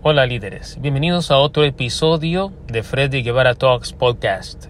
[0.00, 4.66] Hola líderes, bienvenidos a otro episodio de Freddy Guevara Talks Podcast.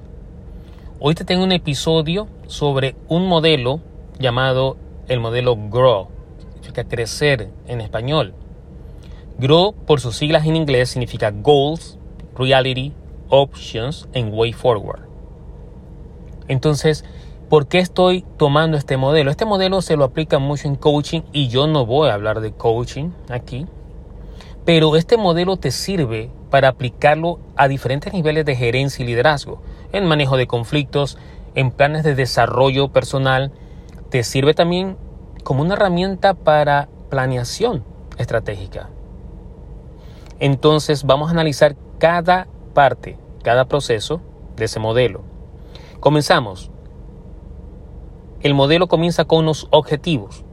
[1.00, 3.80] Hoy te tengo un episodio sobre un modelo
[4.18, 6.08] llamado el modelo GROW,
[6.54, 8.32] significa crecer en español.
[9.38, 11.98] GROW por sus siglas en inglés significa Goals,
[12.34, 12.94] Reality,
[13.28, 15.02] Options and Way Forward.
[16.48, 17.04] Entonces,
[17.50, 19.30] ¿por qué estoy tomando este modelo?
[19.30, 22.52] Este modelo se lo aplica mucho en coaching y yo no voy a hablar de
[22.52, 23.66] coaching aquí
[24.68, 30.04] pero este modelo te sirve para aplicarlo a diferentes niveles de gerencia y liderazgo, en
[30.04, 31.16] manejo de conflictos,
[31.54, 33.50] en planes de desarrollo personal.
[34.10, 34.98] Te sirve también
[35.42, 37.82] como una herramienta para planeación
[38.18, 38.90] estratégica.
[40.38, 44.20] Entonces vamos a analizar cada parte, cada proceso
[44.56, 45.22] de ese modelo.
[45.98, 46.70] Comenzamos.
[48.42, 50.44] El modelo comienza con unos objetivos.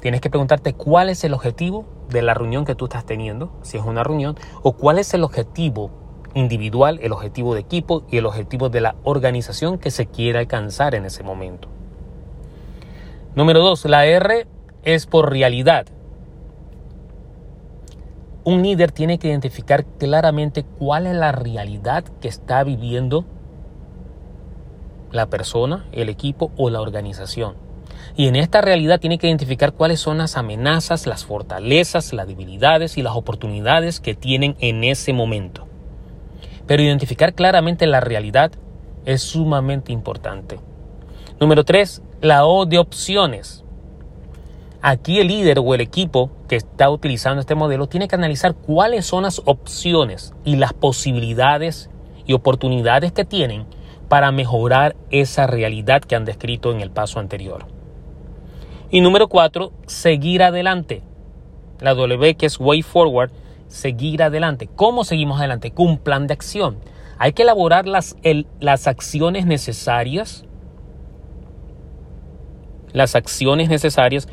[0.00, 3.78] Tienes que preguntarte cuál es el objetivo de la reunión que tú estás teniendo, si
[3.78, 5.90] es una reunión, o cuál es el objetivo
[6.34, 10.94] individual, el objetivo de equipo y el objetivo de la organización que se quiere alcanzar
[10.94, 11.68] en ese momento.
[13.34, 14.46] Número dos, la R
[14.82, 15.86] es por realidad.
[18.42, 23.24] Un líder tiene que identificar claramente cuál es la realidad que está viviendo
[25.12, 27.54] la persona, el equipo o la organización.
[28.16, 32.98] Y en esta realidad tiene que identificar cuáles son las amenazas, las fortalezas, las debilidades
[32.98, 35.66] y las oportunidades que tienen en ese momento.
[36.66, 38.52] Pero identificar claramente la realidad
[39.04, 40.58] es sumamente importante.
[41.40, 42.02] Número 3.
[42.20, 43.64] La O de opciones.
[44.82, 49.04] Aquí el líder o el equipo que está utilizando este modelo tiene que analizar cuáles
[49.04, 51.90] son las opciones y las posibilidades
[52.26, 53.66] y oportunidades que tienen
[54.08, 57.79] para mejorar esa realidad que han descrito en el paso anterior.
[58.90, 61.02] Y número cuatro, seguir adelante.
[61.80, 63.30] La W que es Way Forward,
[63.68, 64.68] seguir adelante.
[64.74, 65.70] ¿Cómo seguimos adelante?
[65.70, 66.78] Con un plan de acción.
[67.18, 68.16] Hay que elaborar las,
[68.58, 70.44] las acciones necesarias.
[72.92, 74.28] Las acciones necesarias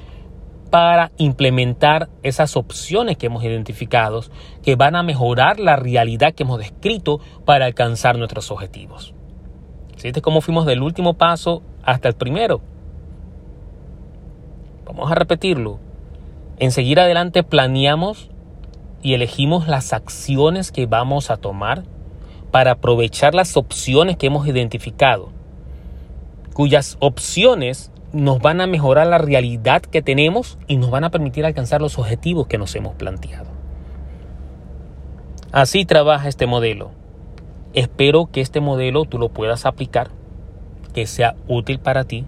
[0.72, 4.22] para implementar esas opciones que hemos identificado
[4.64, 9.14] que van a mejorar la realidad que hemos descrito para alcanzar nuestros objetivos.
[10.02, 12.62] ¿Viste cómo fuimos del último paso hasta el primero?
[14.88, 15.80] Vamos a repetirlo.
[16.60, 18.30] En seguir adelante planeamos
[19.02, 21.84] y elegimos las acciones que vamos a tomar
[22.52, 25.30] para aprovechar las opciones que hemos identificado,
[26.54, 31.46] cuyas opciones nos van a mejorar la realidad que tenemos y nos van a permitir
[31.46, 33.50] alcanzar los objetivos que nos hemos planteado.
[35.52, 36.92] Así trabaja este modelo.
[37.74, 40.10] Espero que este modelo tú lo puedas aplicar,
[40.94, 42.26] que sea útil para ti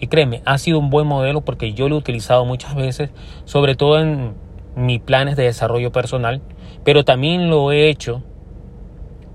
[0.00, 3.10] y créeme, ha sido un buen modelo porque yo lo he utilizado muchas veces,
[3.44, 4.34] sobre todo en
[4.76, 6.42] mis planes de desarrollo personal,
[6.84, 8.22] pero también lo he hecho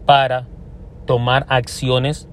[0.06, 0.46] para
[1.06, 2.28] tomar acciones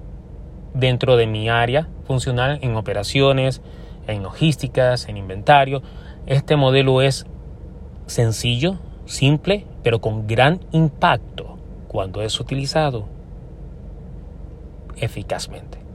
[0.73, 3.61] dentro de mi área funcional en operaciones,
[4.07, 5.81] en logísticas, en inventario.
[6.25, 7.25] Este modelo es
[8.05, 11.57] sencillo, simple, pero con gran impacto
[11.87, 13.05] cuando es utilizado
[14.97, 15.86] eficazmente.